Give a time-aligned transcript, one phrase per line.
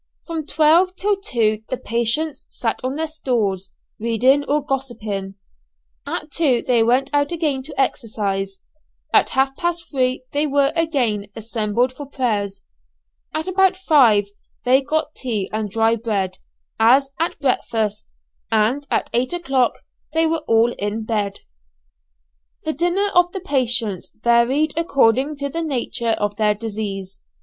[0.25, 5.35] From twelve till two the patients sat on their stools reading or gossiping.
[6.07, 8.61] At two they went out again to exercise.
[9.13, 12.63] At half past three they were again assembled for prayers.
[13.35, 14.25] About five
[14.65, 16.39] they got tea and dry bread,
[16.79, 18.11] as at breakfast;
[18.51, 19.73] and at eight o'clock
[20.13, 21.41] they were all in bed.
[22.63, 27.21] The dinner of the patients varied according to the nature of their disease.